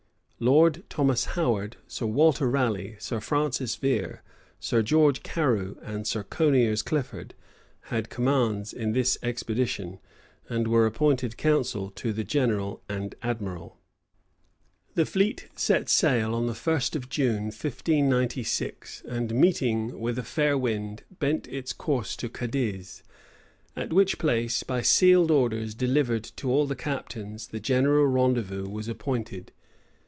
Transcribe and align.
Lord 0.43 0.81
Thomas 0.89 1.25
Howard, 1.37 1.77
Sir 1.85 2.07
Walter 2.07 2.49
Raleigh, 2.49 2.95
Sir 2.97 3.19
Francis 3.19 3.75
Vere, 3.75 4.23
Sir 4.59 4.81
George 4.81 5.21
Carew, 5.21 5.75
and 5.83 6.07
Sir 6.07 6.23
Coniers 6.23 6.81
Clifford 6.81 7.35
had 7.93 8.09
commands 8.09 8.73
in 8.73 8.93
this 8.93 9.19
expedition, 9.21 9.99
and 10.49 10.67
were 10.67 10.87
appointed 10.87 11.37
council 11.37 11.91
to 11.91 12.11
the 12.11 12.23
general 12.23 12.81
and 12.89 13.13
admiral.[*] 13.21 13.77
The 14.95 15.05
fleet 15.05 15.47
set 15.55 15.89
sail 15.89 16.33
on 16.33 16.47
the 16.47 16.55
first 16.55 16.95
of 16.95 17.07
June, 17.07 17.43
1596; 17.51 19.03
and 19.07 19.35
meeting 19.35 19.99
with 19.99 20.17
a 20.17 20.23
fair 20.23 20.57
wind, 20.57 21.03
bent 21.19 21.47
its 21.49 21.71
course 21.71 22.15
to 22.15 22.29
Cadiz, 22.29 23.03
at 23.75 23.93
which 23.93 24.17
place, 24.17 24.63
by 24.63 24.81
sealed 24.81 25.29
orders 25.29 25.75
delivered 25.75 26.23
to 26.37 26.49
all 26.49 26.65
the 26.65 26.75
captains, 26.75 27.49
the 27.49 27.59
general 27.59 28.07
rendezvous 28.07 28.67
was 28.67 28.87
appointed. 28.87 29.51